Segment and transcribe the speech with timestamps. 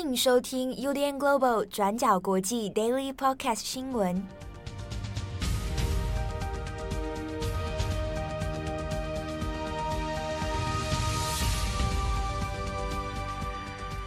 [0.00, 4.22] 迎收听 UDN Global 转角国际 Daily Podcast 新闻。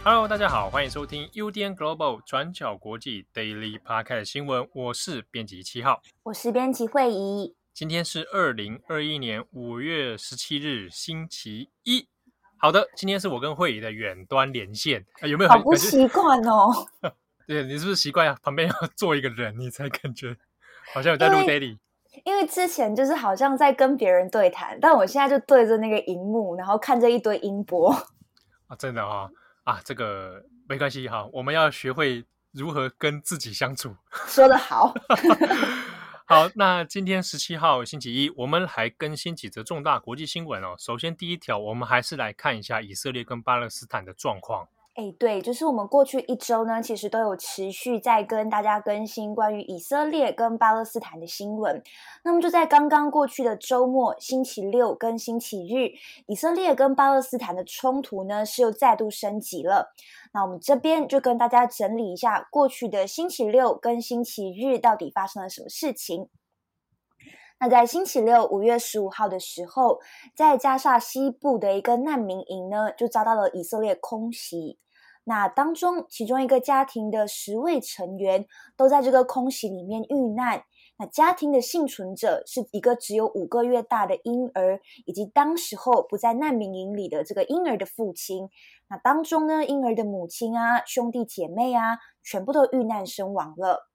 [0.02, 4.68] Hello，大家好，欢迎收听 UDN Global 转角国际 Daily Podcast 新闻。
[4.74, 7.54] 我是编辑七号，我是编辑惠仪。
[7.72, 12.08] 今天是二零二一年五月十七日，星期一。
[12.58, 15.58] 好的，今天是我跟慧仪的远端连线，啊、有没有很？
[15.58, 16.70] 好不习惯哦。
[17.46, 20.34] 对，你是不是习惯旁边要坐一个人，你才感觉
[20.94, 21.76] 好像有在录 daily？
[22.24, 27.90] 因为之前就是好像在跟别人对谈，但我现在就对着那个荧幕，然后看着一堆音波。
[28.68, 29.30] 啊，真的哈、哦、
[29.64, 33.94] 啊，这个没关系哈，我们要学会如何跟自己相处。
[34.26, 34.94] 说得好。
[36.26, 40.74] 好，那今天十七号星期一，我们还更新几则重大国际新闻哦。
[40.78, 44.66] 首先，第一条，我们还是来看一下以色列跟巴勒斯坦的状况。
[44.94, 51.82] 哎，对，就是我们过去一周呢，其实都有持续在跟大家更新关于以色列跟巴勒斯坦的新闻。
[52.22, 55.90] 那么就在刚刚过去的周末，星期六跟星期日，
[56.28, 59.92] 以色列跟巴勒斯坦的冲突呢是又再度升级了。
[60.32, 66.28] 那我们这边就跟大家整理一下过去的星期六跟星期日到底发生了什么事情。
[67.58, 69.98] 那在星期六五月十五号的时候，
[70.36, 74.78] 在加萨西部的一个难民营呢，就遭到了以色列空袭。
[75.24, 80.64] 那当中，其中一个家庭的十位成员都在这个空袭里面遇难。
[80.96, 88.48] 那家庭的幸存者是一个只有五个月大的婴儿，以及当时候不在难民营里的这个婴儿的父亲。
[88.88, 93.88] 那当中呢，婴儿的母亲啊、兄弟姐妹啊，全部都遇难身亡了。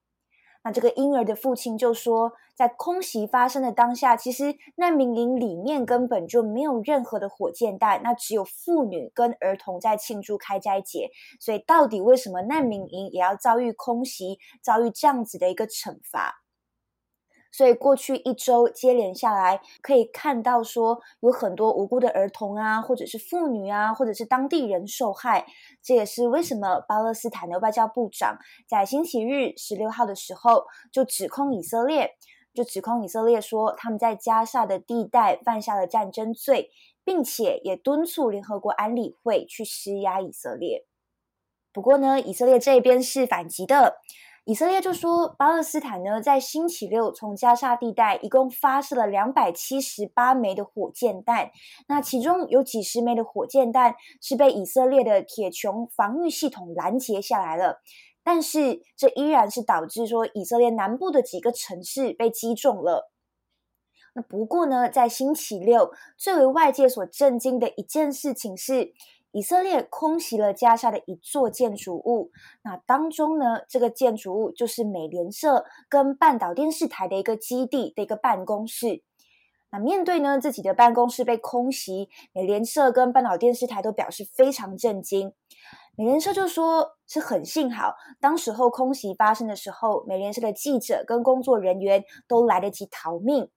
[0.63, 11.09] 那这个婴儿的父亲就说，在空袭发生的当下，其实难民营里面根本就没有任何的火箭弹，那只有妇女跟儿童在庆祝开斋节。
[11.39, 16.43] 所以，到底为什么难民营也要遭遇空袭，遭遇这样子的一个惩罚？
[17.51, 25.45] 所以过去一周接连下来，可以看到说有很多无辜的儿童啊，或者是妇女啊，或者是当地人受害。
[25.81, 28.37] 这也是为什么巴勒斯坦的外交部长
[28.67, 32.11] 在星期日十六号的时候就指控以色列，
[32.53, 36.69] 就指控以色列说他们在加沙的地带犯下了战争罪，
[37.03, 40.85] 并且也敦促联合国安理会去施压以色列。
[41.73, 43.99] 不过呢，以色列这边是反击的。
[44.49, 51.51] 以色列就说，巴勒斯坦呢，在星期六从加沙地带一共发射了两百七十八枚的火箭弹，
[51.87, 57.83] 那其中有几十枚的火箭弹是被以色列的铁穹防御系统拦截下来了，
[58.23, 63.11] 但是这依然是导致说以色列南部的几个城市被击中了。
[64.15, 68.95] 那不过呢，在星期六最为外界所震惊的一件事情是。
[69.31, 72.31] 以色列空袭了加沙的一座建筑物，
[72.63, 79.03] 那当中呢，这个建筑物就是美联社跟半岛电视台的一个基地的一个办公室。
[79.71, 85.31] 那面对呢自己的办公室被空袭，美联社跟半岛电视台都表示非常震惊。
[85.95, 93.49] 美联社就说是很幸好，当时候空袭发生的时候，美联社的记者跟工作人员都来得及逃命。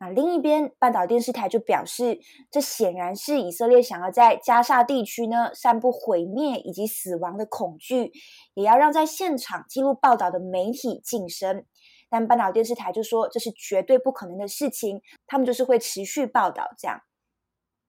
[0.00, 2.20] 那另一边，半岛电视台就表示，
[2.50, 8.12] 这显然是以色列想要在加沙地区呢散布毁灭以及死亡的恐惧，
[8.54, 11.64] 也要让在现场记录报道的媒体噤声。
[12.08, 17.00] 但半岛电视台就说这是绝对不可能的事情，他们就是会持续报道这样。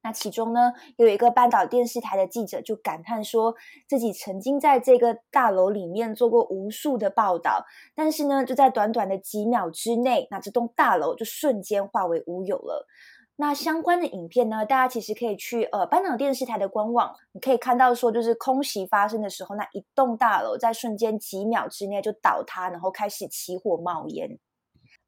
[0.02, 3.54] 那其中呢，有一个半岛电视台的记者就感叹说，
[3.88, 12.88] 自己曾经在这个大楼里面做过无数的报道，但是呢，就在短短的几秒之内，那这栋大楼就瞬间化为乌有了。
[13.36, 24.40] 那相关的影片呢，大家其实可以去呃半岛电视台的官网，你可以看到说，就是空袭发生的时候，那一栋大楼在瞬间几秒之内就倒塌，然后开始起火冒烟。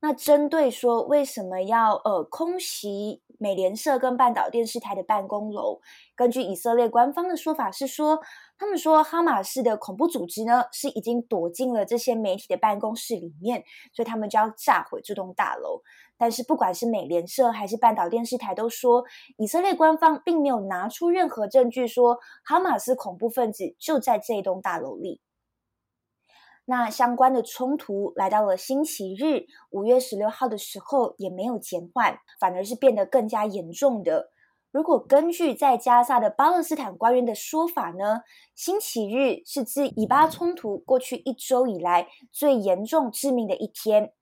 [0.04, 5.80] 那针对说为什么要呃空袭美联社跟半岛电视台的办公楼，
[6.16, 8.20] 根据以色列官方的说法是说，
[8.58, 15.82] 他们说哈马斯的恐怖组织呢是已经躲进了这些媒体的办公室里面，所以他们就要炸毁这栋大楼。
[16.18, 19.04] 但是不管是美联社还是半岛电视台都说，
[19.38, 25.22] 以色列官方并没有拿出任何证据说哈马斯恐怖分子就在这栋大楼里。
[26.72, 34.30] 那相关的冲突来到了星期日五月十六号的时候，也没有减缓，反而是变得更加严重的。
[34.72, 38.22] 如果根据在加萨的巴勒斯坦官员的说法呢，
[38.56, 44.14] 星期日是自以巴冲突过去一周以来最严重致命的一天。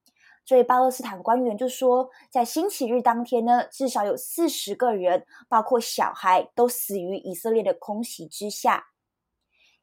[0.44, 8.88] 所以巴勒斯坦官员就说，在星期日当天呢，至少有四十个人，包括小孩，都死于以色列的空袭之下。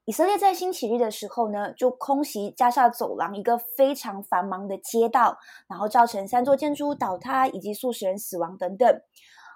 [0.06, 5.36] 以色列在星期日的时候呢，就空袭加沙走廊一个非常繁忙的街道，
[5.68, 9.00] 然后造成三座建筑物倒塌以及数十人死亡等等。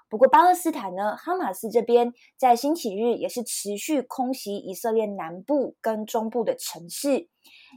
[0.09, 7.29] 不过巴勒斯坦呢，哈马斯这边在星期日也是持续空袭以色列南部跟中部的城市。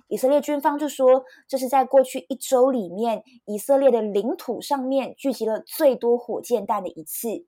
[0.09, 7.47] 以色列军方就说，这是在过去一周里面，以色列的领土上面聚集了最多火箭弹的一次。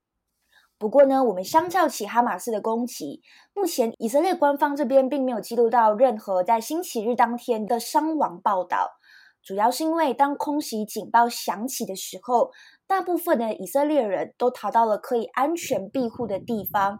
[0.78, 3.22] 不过呢，我们相较起哈马斯的攻击，
[3.54, 8.90] 目前以色列官方这边并没有记录到任何在星期日当天的伤亡报道。
[9.42, 12.50] 主要是因为当空袭警报响起的时候，
[12.86, 16.98] 大部分的以色列人都逃到了可以安全庇护的地方。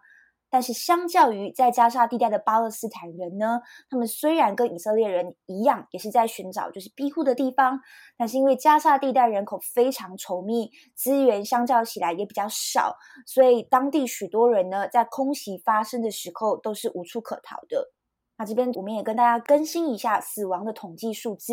[0.57, 3.61] 但是，相较于在加沙地带的巴勒斯坦人呢，
[3.91, 7.79] 他们虽然跟以色列人一样，也是在寻找就是庇护的地方，
[8.17, 17.93] 但是因为加沙地带人口非常稠密，资源相较起来也比较少，所以当地许多人呢，在空袭发生的时候都是无处可逃的。
[18.39, 21.53] 那这边我们也跟大家更新一下死亡的统计数字。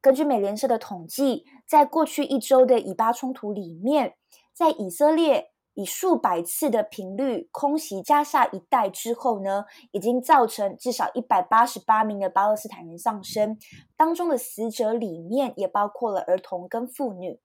[0.00, 4.14] 根据美联社的统计，在过去一周的以巴冲突里面，
[4.54, 5.49] 在以色列。
[5.74, 13.56] 以数百次的频率空袭加沙一带之后呢，已经造成至少一百八十八名的巴勒斯坦人丧生，
[13.96, 17.40] 当中的死者里面也包括了儿童跟妇女。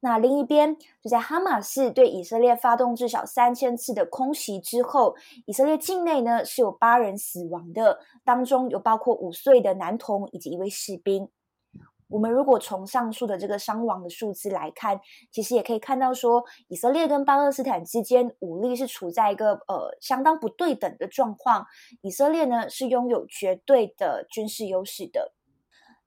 [0.00, 5.16] 那另一边，就在哈马斯对以色列发动至少三千次的空袭之后，
[5.46, 11.28] 以色列境内呢是有八人死亡的，当中有包括五岁的男童以及一位士兵。
[12.08, 15.00] 我们如果从上述的这个伤亡的数字来看，
[15.30, 21.66] 其实也可以看到说，以色列跟巴勒斯坦之间武力是处在一个呃相当不对等的状况。
[22.02, 25.35] 以色列呢是拥有绝对的军事优势的。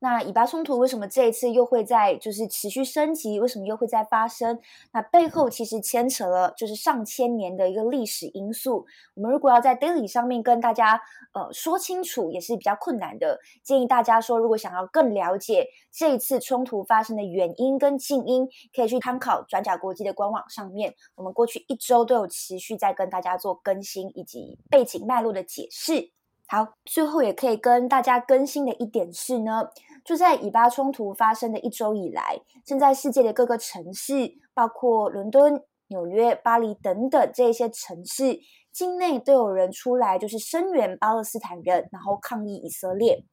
[0.01, 3.37] 那以巴冲突为什么这一次又会在就是持续升级？
[3.37, 4.57] 为什么又会再发生？
[4.93, 8.85] 那背后其实牵扯了就是上千年的一个历史因素。
[9.15, 11.01] 我们如果要在 Daily 上面跟大家
[11.33, 13.37] 呃说清楚，也是比较困难的。
[13.61, 20.95] 建议大家说，如果想要更了解这一次冲突发生的原因跟近因，可以去参考转角国际的官网上面。
[21.15, 26.11] 我们过去一周都有持续在跟大家做更新以及背景脉络的解释。
[26.51, 29.69] 好，最后也可以跟大家更新的一点是呢。
[30.03, 38.39] 就在以巴冲突发生的一周以来，正在世界的各个城市，包括伦敦、纽约、巴黎等等这些城市
[38.71, 43.23] 境内，都有人出来，就是声援巴勒斯坦人，然后抗议以色列。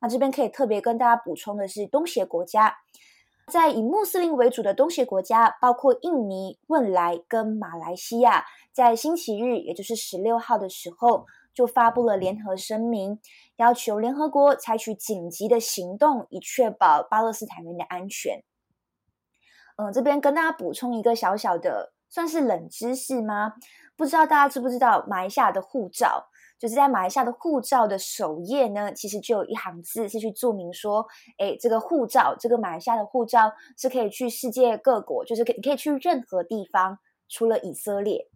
[0.00, 2.74] 那这边可以特别跟大家补充的是，东协国家
[3.52, 11.26] 在以穆斯林为主的东协国家，包括印尼、汶莱跟马来西亚，在星期日，也就是十六号的时候。
[11.56, 13.18] 就发布了联合声明，
[13.56, 18.44] 要求联合国采取紧急的行动，以确保巴勒斯坦人的安全。
[19.76, 23.54] 嗯，这边跟大家补充一个小小的，算是冷知识吗？
[23.96, 26.26] 不知道大家知不知道，马来西亚的护照，
[26.58, 31.06] 就是在马来西亚的护照的首页呢，其实就有一行字是去注明说，
[31.38, 36.98] 诶，这个护照，这个马来西亚的护照是可以去世界各国，就是可可以去任何地方，
[37.28, 38.28] 除了以色列。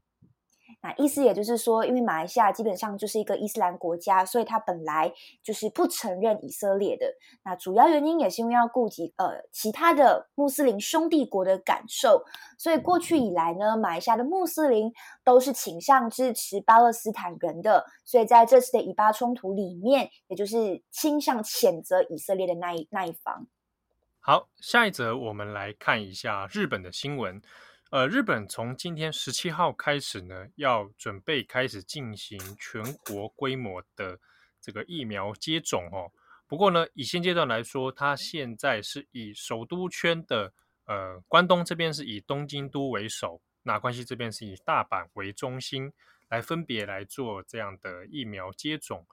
[0.83, 5.13] 那意思也就是说，因为马来西亚基本上就是一个伊斯兰国家，所以它本来
[5.43, 7.07] 就是不承认以色列的。
[7.45, 12.25] 那主要原因也是因为要顾及呃其他的穆斯林兄弟国的感受，
[12.57, 14.91] 所以过去以来呢，马来西亚的穆斯林
[15.23, 17.85] 都是倾向支持巴勒斯坦人的。
[18.05, 23.47] 所以在这次的以巴冲突里面，也就是倾向谴责以色列的那一那一方。
[24.19, 27.43] 好，下一则我们来看一下日本的新闻。
[27.91, 34.17] 呃，日本从今天十七号开始呢，要准备开始进行全国规模的
[34.61, 36.13] 这个疫苗接种哦。
[36.47, 40.53] 不过呢，以现阶段来说，它现在是以首都圈的
[40.85, 45.93] 呃关东这边是以东京都为首，那关西这边是以大阪为中心，
[46.29, 49.05] 来分别来做这样的疫苗接种。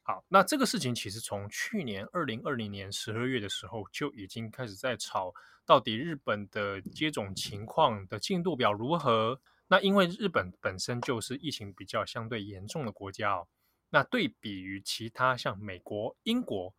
[0.00, 5.34] 好，那这个事情其实从去年二零二零年十二月的时候就已经开始在炒，
[5.64, 9.40] 到底日本的接种情况的进度表如何？
[9.68, 13.48] 那因为日本本身就是疫情比较相对严重的国家哦，
[13.88, 16.74] 那对比于其他像美国、英国，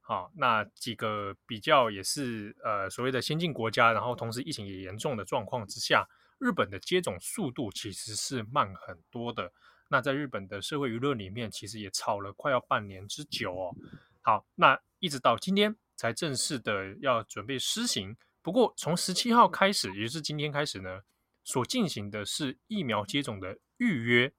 [0.00, 9.52] 好，那几个比较也是呃所谓的先进国家，然后同时疫情也严重的状况之下，日本的接种速度其实是慢很多的。
[9.90, 13.76] 那在日本的社会舆论里面，其实也吵了快要半年之久哦。
[14.22, 18.16] 好，那一直到今天才正式的要准备施行。
[18.42, 21.02] 不过从十七号开始，也就是今天开始呢，
[21.44, 24.32] 所进行的是疫苗接种的预约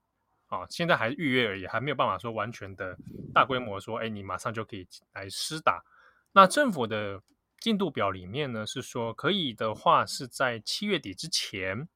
[0.47, 0.65] 啊。
[0.69, 2.97] 现在还是预约而已，还没有办法说完全的
[3.33, 5.83] 大规模说，哎，你马上就可以来施打。
[6.31, 7.21] 那政府的
[7.59, 11.89] 进度表里面呢，是说可以的话是在七月底之前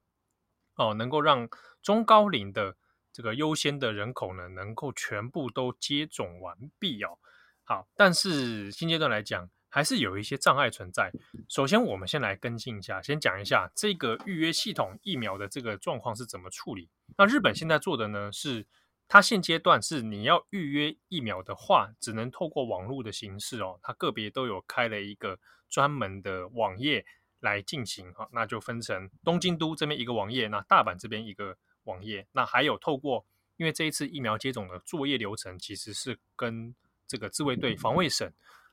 [0.75, 1.47] 哦，能够让
[1.81, 2.75] 中高龄的
[3.11, 7.17] 这个优先的人口呢，能够全部都接种完毕哦。
[7.63, 11.11] 好，但是现阶段来讲，还是有一些障碍存在。
[11.49, 16.91] 首先，我们先来跟进一下，先讲一下这个预约系统疫苗的这个状况是怎么处理。
[17.17, 18.67] 那日本现在做的呢，是
[19.07, 23.79] 它现阶段是你要预约疫苗的话，只能透过网络的形式哦。
[23.81, 25.39] 它个别都有开了一个
[25.71, 27.03] 专门的网页
[27.39, 32.27] 来进行哈，那就分成东京都这边一个网页，那大阪这边一个网页。
[32.33, 33.25] 那还有透过，
[33.57, 36.75] 因为这一次疫苗接种的作业流程其实是跟
[37.07, 38.31] 这个自卫队防卫省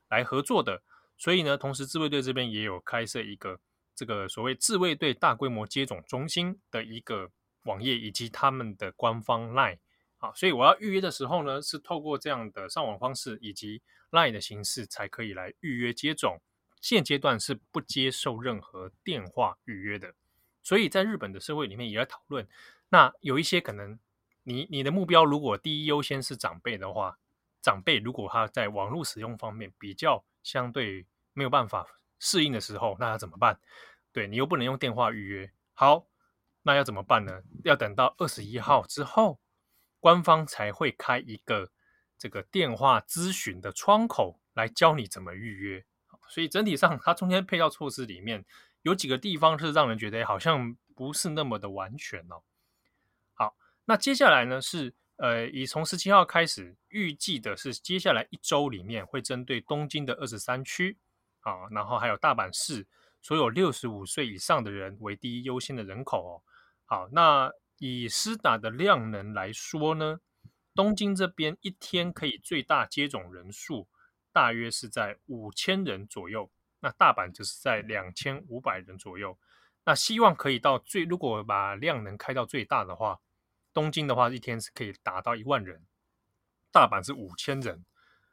[0.09, 0.83] 来合作的，
[1.21, 3.59] 所以呢，同时自卫队这边也有开设一个
[3.93, 7.29] 这个所谓自卫队大规模接种中心的一个
[7.65, 9.77] 网页，以及他们的官方 LINE
[10.17, 16.41] 啊，所以我要预约的时候呢，是透过这样的上网方式以及 LINE 的形式才可以来预约接种。
[16.81, 20.15] 现阶段是不接受任何电话预约的，
[20.63, 22.47] 所以在日本的社会里面也在讨论，
[22.89, 23.99] 那有一些可能
[24.41, 27.19] 你你的目标如果第一优先是长辈的话。
[27.63, 31.87] 长辈如果他在网络使用方面比较相对没有办法
[32.19, 33.59] 适应的时候，那要怎么办？
[34.11, 36.07] 对，你又不能用电话预约，好，
[36.63, 37.41] 那要怎么办呢？
[37.63, 39.39] 要等到二十一号之后，
[39.99, 41.71] 官方才会开一个
[42.17, 45.85] 这个电话咨询的窗口来教你怎么预约。
[46.27, 48.45] 所以整体上，它中间配套措施里面
[48.81, 52.43] 有几个地方是让人觉得好像不是那么的完全哦。
[53.33, 53.55] 好，
[53.85, 54.93] 那接下来呢是。
[55.21, 60.97] 呃，以从十七号开始，预计的是接下来一周里面会针对东京的二十三区
[61.41, 62.87] 啊，然后还有大阪市
[63.21, 66.41] 所有六十五岁以上的人为第一优先的人口哦。
[66.85, 70.21] 好，那以施打的量能来说呢，
[70.73, 73.87] 东京这边一天可以最大接种人数
[74.33, 76.49] 大约是在五千人左右，
[76.79, 79.37] 那大阪就是在两千五百人左右。
[79.85, 83.19] 那希望可以到最，如果把量能开到最大的话。
[83.73, 85.85] 东京的话，一天是可以达到一万人，
[86.71, 87.85] 大阪是五千人。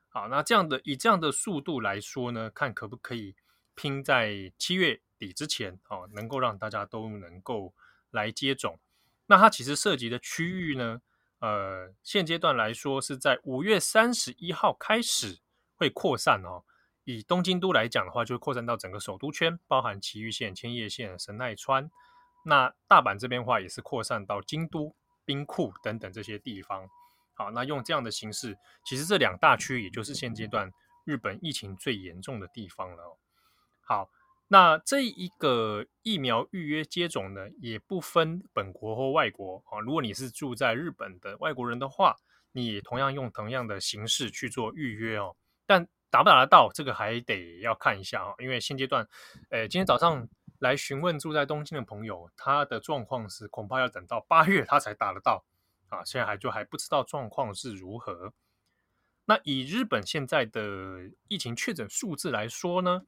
[0.08, 3.36] 好，那这样的以这样的速度来说呢，看可不可以
[3.74, 7.74] 拼在七月底之前哦，能够让大家都能够
[8.10, 8.78] 来接种。
[9.26, 11.02] 那它其实涉及的区域呢，
[11.40, 15.38] 呃，现阶段来说是在五月三十一号开始
[15.74, 16.64] 会扩散哦。
[17.04, 21.90] 以东京都来讲的话，就扩散到整个首都圈，包含埼玉县、千叶县、神奈川。
[22.44, 24.94] 那大阪这边话，也是扩散到京都。
[25.28, 26.88] 冰库等等这些地方，
[27.34, 30.72] 好，那用这样的形式，其实这两大区也就是现阶段
[31.04, 33.18] 日本疫情最严重的地方了。
[33.82, 34.08] 好，
[34.46, 39.80] 那这一个疫苗预约接种呢，也不分本国或外国啊。
[39.80, 42.16] 如果你是住在日本的外国人的话，
[42.52, 45.36] 你同样用同样的形式去做预约哦。
[45.66, 49.06] 但打不打得到，这个还得要看一下哦，因为现阶段，
[49.50, 50.26] 诶，今天早上。
[50.58, 55.44] 来询问住在东京的朋友，他的状况是恐怕要等到八月他才打得到
[55.88, 56.04] 啊！
[56.04, 58.32] 现在还就还不知道状况是如何。
[59.24, 63.02] 那以日本现在的疫情确诊数字来说呢，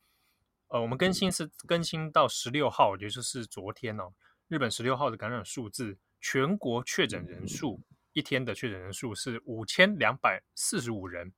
[0.69, 4.13] 呃，我们更新是更新到十六号，也就是昨天哦。
[4.47, 7.81] 日本十六号的感染数字，全国确诊人数
[8.13, 11.33] 一天的确诊人数是五千两百四十五人。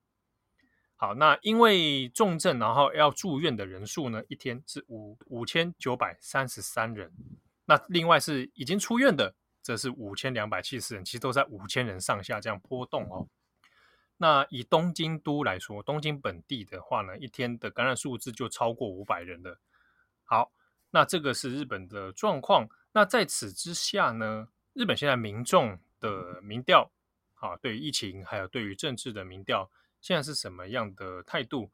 [1.02, 7.11] 好，那因为重症然后要住院的人数呢，一天是五五千九百三十三人。
[7.64, 13.26] 那另外是已经出院的，则是五千两百七十人，其实都在五千人上下这样波动哦。
[14.18, 19.59] 那以东京都来说，东京本地的话呢，一天的感染数字就超过五百人了。
[20.23, 20.52] 好，
[20.92, 22.68] 那这个是日本的状况。
[22.92, 26.92] 那在此之下呢，日本现在民众的民调，
[27.35, 29.68] 啊，对于疫情还有对于政治的民调。
[30.02, 31.71] 现在是什么样的态度？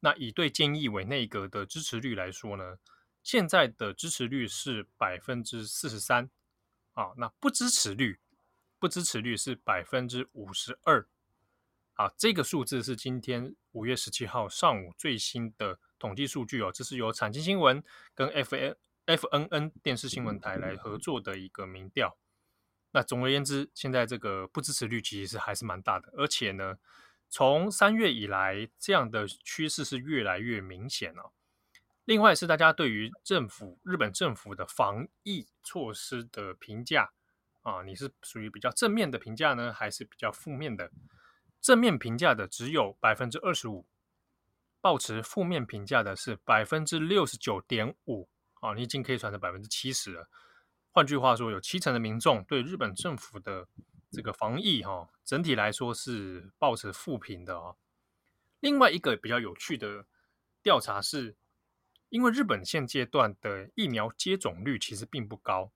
[0.00, 2.78] 那以对建议委内阁的支持率来说呢？
[3.22, 6.30] 现在的支持率是百分之四十三
[6.94, 8.18] 啊，那不支持率
[8.78, 11.06] 不支持率是百分之五十二
[11.94, 12.12] 啊。
[12.16, 17.82] 这个数字是今天五月十七号上午最新的统计数据哦，这是由产经新闻
[18.14, 22.16] 跟 F N F N N 电视新闻台来合作的一个民调。
[22.92, 26.78] 那总而言之，现在这个不支持率其实是还是蛮大的，而且呢。
[27.30, 31.32] 从三月以来，这样的趋势是越来越明显了。
[32.06, 37.12] 另外是大家对于政府、日本政府的防疫措施的评价
[37.60, 40.90] 啊，你是属于比较正面的评价呢，还是比较负面的？
[41.60, 43.86] 正面评价的只有百分之二十五，
[44.80, 48.30] 抱持负面评价的是百分之六十九点五
[48.60, 50.30] 啊，你已经可以算成百分之七十了。
[50.90, 53.68] 换句话说，有七成的民众对日本政府的。
[54.10, 57.76] 这个防疫哈，整体来说是保持负评的哦。
[58.60, 60.06] 另外一个比较有趣的
[60.62, 61.36] 调查是，
[62.08, 65.70] 因为日本现阶段的疫苗接种率其实并不高，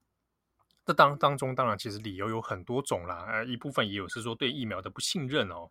[0.85, 5.71] 这当当中当然其实理由有很多种啦，呃，一部分也有是说对疫苗的不信任哦。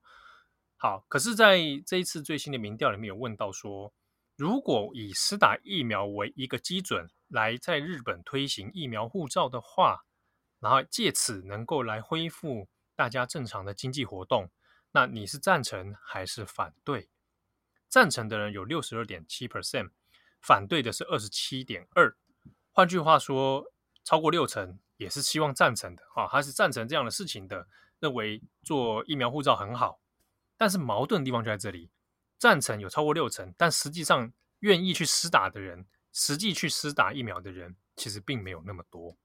[0.78, 3.94] 好，可是在这一次最新的民调里面有问到说，
[4.36, 10.06] 如果以施打疫苗为一个基准来在日本推行疫苗护照的话，
[10.62, 14.50] 然后借此能够来恢复大家正常的经济活动，
[14.92, 17.10] 那你是赞成还是反对？
[17.90, 19.90] 赞成的人有六十二点七 percent，
[20.40, 22.16] 反对的是二十七点二。
[22.72, 23.66] 换句话说，
[24.06, 27.68] 超过六成也是希望赞成的啊，还是赞成这样的事情的，
[28.00, 30.00] 认为做疫苗护照很好。
[30.56, 31.90] 但是矛盾的地方就在这里，
[32.38, 39.18] 赞成有超过六成，但实际上愿意去施打的人，实际去施打疫苗的人，其实并没有那么多。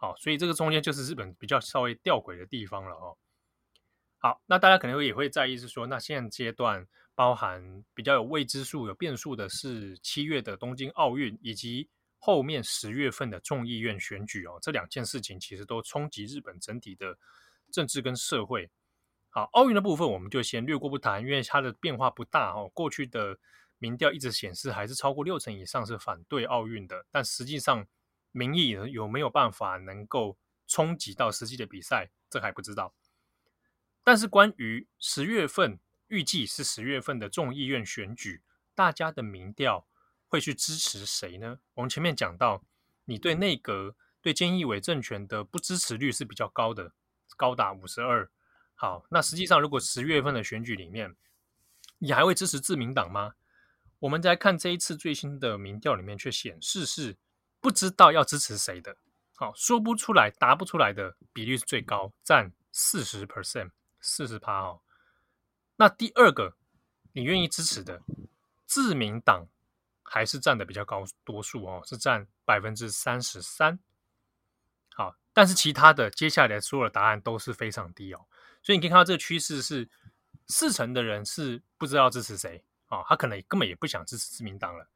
[0.00, 3.18] 好，所以这个中间就是日本比较稍微吊诡的地方了哦。
[4.16, 11.86] 好，那大家可能也会在意是说，那现阶段包含比较有未知数、有变数的是七月的东京奥运，以及
[12.18, 17.18] 后面十月份的众议院选举哦，这两件事情其实都冲击日本整体的
[17.70, 18.70] 政治跟社会。
[19.28, 22.70] 好，奥运的部分我们就先略过不谈，因为它的变化不大哦。
[22.72, 23.38] 过去的
[23.76, 27.86] 民调一直显示还是超过六成以上是反对奥运的，但实际上
[28.32, 32.94] 民意有没有办法能够冲击到实际的比赛，这还不知道。
[34.02, 38.42] 但是关于十月份预计是十月份的众议院选举，
[38.74, 39.86] 大家的民调
[40.26, 41.58] 会去支持谁呢？
[41.74, 42.64] 我们前面讲到，
[43.04, 46.92] 你对内阁对菅义伟政权的不支持率是比较高的，
[47.36, 48.30] 高达五十二。
[48.74, 51.14] 好，那实际上，如果十月份的选举里面，
[51.98, 53.34] 你还会支持自民党吗？
[53.98, 57.18] 我们在看这一次最新的民调里面，却显示是
[57.60, 58.96] 不知道要支持谁的。
[59.36, 64.80] 好，说不出来、答不出来的比率是最高，占四十 percent，四十趴哦。
[65.76, 66.56] 那第二个，
[67.12, 68.02] 你愿意支持的
[68.66, 69.46] 自民党
[70.02, 73.78] 还是占的比较高多数哦，是占百分之三十三。
[74.92, 78.26] 好，但是其他的接下来所有的答案都是非常低哦。
[78.62, 79.88] 所以你可以看到这个趋势是
[80.48, 84.86] 四成的人是不知道支持谁啊、哦，他可能根本也不想支持自民党了，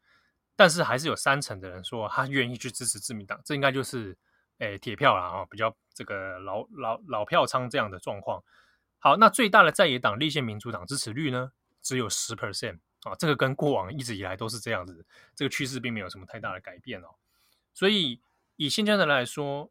[0.57, 4.17] 但是还是有三成的人说他愿意去支持自民党，这应该就是
[4.59, 8.43] 诶铁票了啊、比较这个老老老票仓这样的状况。
[8.99, 17.09] 好，那最大的在野党立宪民主党支持率呢，只有十 percent 啊，这个跟过往一直以来都是这样子，这个趋势并没有什么太大的改变哦。
[17.73, 18.21] 所以
[18.57, 19.71] 以现阶段来说，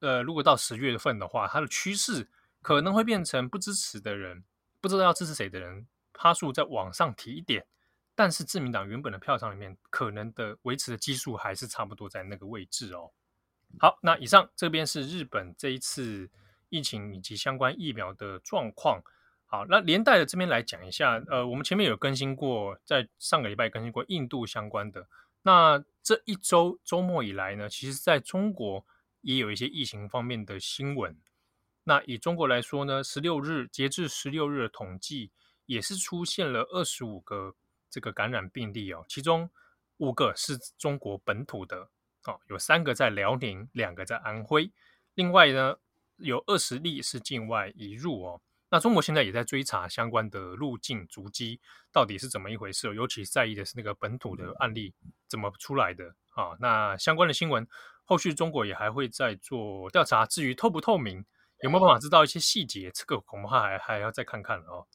[0.00, 2.28] 呃，如果到十月份的话，它的趋势。
[2.62, 4.42] 可能会变成不支持的人，
[4.80, 7.66] 不知道要支持谁的人，趴数再往上提一点，
[8.14, 13.10] 但是自民党原本的票仓里面，可能的维持的基数还是差不多在那个位置哦。
[13.78, 16.30] 好，那以上这边是日本这一次
[16.68, 19.02] 疫情以及相关疫苗的状况。
[19.46, 25.08] 好，那连带的这边来讲一下，呃，我们前面有更新过，在上个礼拜更新过印度相关的。
[25.42, 28.84] 那这一周周末以来呢，其实在中国
[29.20, 31.16] 也有一些疫情方面的新闻。
[31.84, 35.30] 那以中国来说呢，十六日截至十六日的统计，
[35.66, 37.54] 也是出现了二十五个
[37.94, 39.48] 这个感染病例哦，其中
[39.98, 41.88] 五个是中国本土的
[42.24, 44.72] 哦，有三个在辽宁，两个在安徽，
[45.14, 45.76] 另外呢
[46.16, 48.40] 有二十例是境外移入哦。
[48.68, 51.60] 那中国现在也在追查相关的入境足迹
[51.92, 54.92] 到底是怎么一回事，尤其在意的是那个本土的案例
[55.28, 56.56] 怎么出来的啊？
[56.58, 57.64] 那相关的新闻
[58.04, 61.24] 后续中国也还会再做调查，至于透不透明？
[61.62, 62.90] 有没有办法知道一些细节？
[62.92, 64.86] 这个恐怕还还要再看看了哦。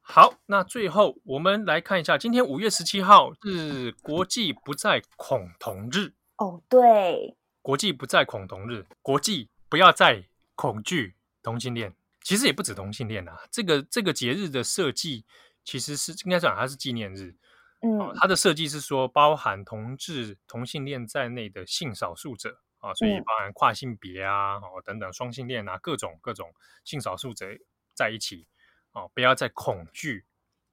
[0.00, 6.62] 好，那最后我们来看一下，今天五月十七号是国际不再恐同日哦。
[6.68, 11.94] 对，国际不再恐同日，国际不要再恐惧同性恋。
[12.22, 15.24] 其实也不止同性恋啊，这个这个节日的设计
[15.64, 17.36] 其实是应该讲它是纪念日。
[17.80, 22.60] 嗯，它的设计是说包含同志、同性恋在内的性少数者。
[22.80, 26.50] 啊，所以包含跨性别啊，哦等等双性恋啊，各种各种
[26.82, 27.46] 性少数者
[27.92, 28.46] 在一起，
[28.92, 30.24] 哦，不要再恐惧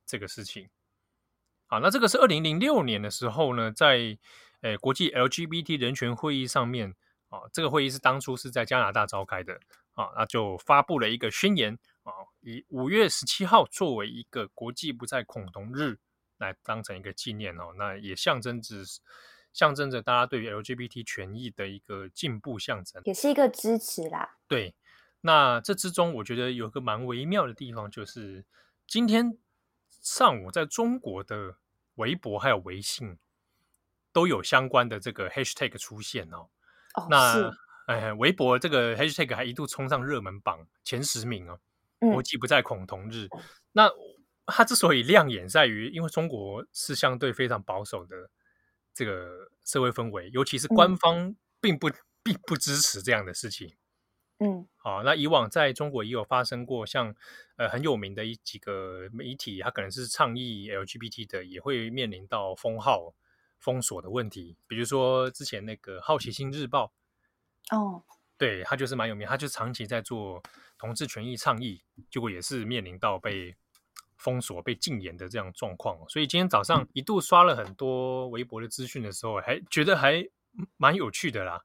[0.06, 0.70] 这个事情。
[1.68, 4.18] 好，那这个是二零零六年的时候呢，在
[4.62, 6.96] 呃国际 LGBT 人权会议上面，
[7.30, 9.60] 啊，这个会议是当初是在加拿大召开的，
[9.94, 15.98] 啊，那就发布了一个宣言，啊，以五月十七号作为一个国际不再恐同日
[16.38, 18.76] 来当成一个纪念哦，那也象征着。
[19.54, 24.38] 象征着大家对于 LGBT 权益的一个进步象征，也是一个支持啦。
[24.48, 24.76] 对，
[25.28, 28.46] 那这之中我觉得有个蛮微妙的地方，就是
[28.88, 29.38] 今天
[30.02, 31.58] 上午在中国的
[31.96, 33.18] 微博还有微信
[34.13, 36.48] 都有相关的这个 hashtag 出现哦。
[36.94, 37.52] 哦，那
[37.88, 41.60] 哎，微博这个 hashtag 还一度冲上热门榜前十名哦。
[42.00, 43.28] 嗯，国际不再恐同日。
[43.74, 43.92] 那
[44.46, 48.30] 它之所以亮眼，在于因为中国是相对非常保守的。
[48.98, 53.76] 这个社会氛围，尤其是官方并不、嗯、并不支持这样的事情。
[54.39, 57.15] 嗯，好，那以往在中国也有发生过像，像
[57.56, 63.15] 呃很有名的一几个媒体，它可能是倡议 LGBT 的，也会面临到封号、
[63.58, 64.56] 封锁的问题。
[64.67, 66.93] 比如说之前那个《好奇心日报》，
[67.76, 68.04] 哦，
[68.38, 70.43] 对，他就是蛮有名，他就长期在做
[70.78, 73.56] 同志权益倡议，结果也是面临到被
[74.17, 75.97] 封锁、被禁言的这样状况。
[76.08, 80.23] 所以今天早上一度刷了很多微博的资讯的时候，还觉得还
[80.78, 81.63] 蛮有趣的啦。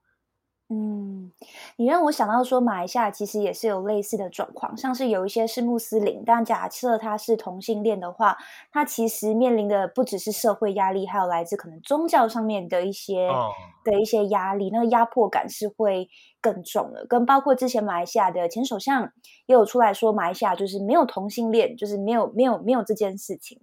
[0.75, 1.31] 嗯，
[1.77, 8.39] 你让我想到说，马来西亚其实也是有类似的状况，像是有一些是穆斯林，但假设他是同性恋的话，
[8.71, 13.51] 他其实面临的不只是社会压力，还有来自可能宗教上面的一些、哦、
[13.85, 16.09] 的一些压力，那个压迫感是会
[16.41, 17.05] 更重的。
[17.07, 19.13] 跟包括之前马来西亚的前首相
[19.45, 23.61] 也有出来说，马来西亚就是没有同性恋，就是没有没有没有这件事情。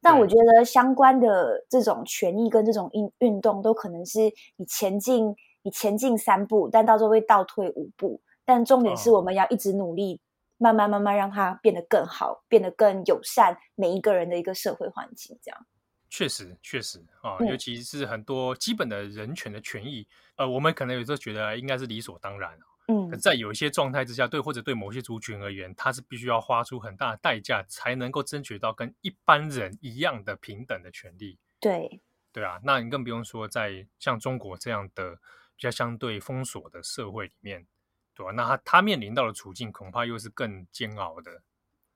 [0.00, 4.20] 但我觉得相关的这种权益跟这种运运动，都可能是
[4.58, 5.34] 你前进。
[5.66, 8.22] 你前进三步，但到时候会倒退五步。
[8.44, 10.22] 但重点是我们要一直努力，哦、
[10.58, 15.36] 慢慢慢慢让它变得更好，变得更友善，每一个人的一个社会环境。
[15.42, 15.66] 这样
[16.08, 22.56] 确实确实啊、哦，尤其是很多基本的人权的权益，嗯、呃，我们可能有时候觉得应该是理所当然。
[22.86, 31.40] 嗯，在有一些状态之下，对或者对某些族群而言，他是必须要花出很大的代价，才能够争取到跟一般人一样的平等的权利。
[31.58, 32.00] 对
[32.32, 35.18] 对啊，那你更不用说在像中国这样的。
[35.56, 37.66] 比较相对封锁的社会里面，
[38.14, 38.32] 对吧？
[38.32, 41.42] 那他他面临到的处境恐怕又是更煎熬的。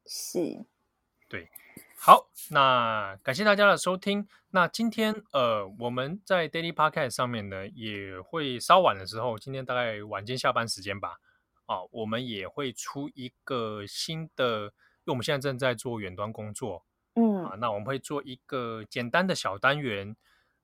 [0.06, 0.64] 是，
[1.28, 1.48] 对。
[1.94, 4.26] 好，那感谢大家的收听。
[4.52, 11.18] 那今天呃，我们在 Daily Podcast 上面呢，也会稍晚的时候，今天大概晚间下班时间吧，
[11.66, 20.16] 啊，我们也会出一个新的，因为我们现在正在做远端工作，嗯，啊，那我们会做一个简单的小单元，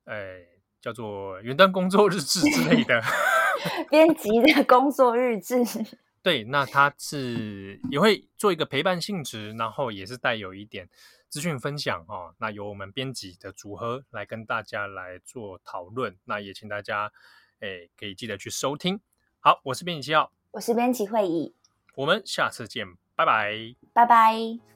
[0.05, 0.56] 呃。
[0.81, 3.03] 叫做远端工作日志之类的，
[3.91, 5.65] 编辑的工作日志。
[6.23, 10.89] 对，那它是也会做一个陪伴性质，然后也是带有一点
[11.29, 12.35] 资讯分享哦。
[12.39, 16.17] 那由我们编辑的组合来跟大家来做讨论。
[16.25, 17.13] 那也请大家
[17.61, 19.01] 诶可以记得去收听。
[19.39, 21.55] 好，我是编辑七号，我是编辑会议，
[21.95, 22.85] 我们下次见，
[23.15, 24.76] 拜拜，拜拜。